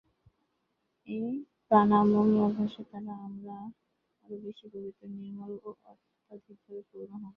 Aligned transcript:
এই 1.07 1.29
প্রাণায়াম-অভ্যাসের 1.67 2.85
দ্বারা 2.89 3.13
আমরা 3.27 3.57
আরও 4.23 4.35
বেশী 4.43 4.65
পবিত্র, 4.73 5.01
নির্মল 5.15 5.51
ও 5.59 5.69
আধ্যাত্মিকভাবে 5.83 6.81
পূর্ণ 6.89 7.11
হবো। 7.15 7.29